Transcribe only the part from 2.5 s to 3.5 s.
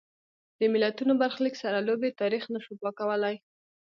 نه شو پاکولای.